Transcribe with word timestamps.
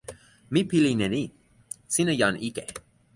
mi 0.53 0.61
pilin 0.69 1.03
e 1.07 1.09
ni: 1.13 1.21
sina 1.93 2.13
jan 2.21 2.35
ike. 2.49 2.63